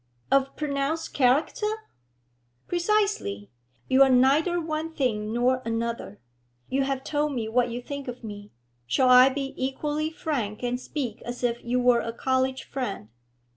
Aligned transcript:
'Of 0.31 0.55
pronounced 0.55 1.13
character?' 1.13 1.85
'Precisely. 2.67 3.51
You 3.87 4.01
are 4.01 4.09
neither 4.09 4.59
one 4.59 4.95
thing 4.95 5.31
nor 5.31 5.61
another. 5.63 6.19
You 6.69 6.85
have 6.85 7.03
told 7.03 7.33
me 7.35 7.47
what 7.47 7.69
you 7.69 7.83
think 7.83 8.07
of 8.07 8.23
me; 8.23 8.51
shall 8.87 9.09
I 9.09 9.29
be 9.29 9.53
equally 9.63 10.09
frank 10.09 10.63
and 10.63 10.79
speak 10.79 11.21
as 11.23 11.43
if 11.43 11.63
you 11.63 11.79
were 11.79 12.01
a 12.01 12.13
college 12.13 12.63
friend? 12.63 13.09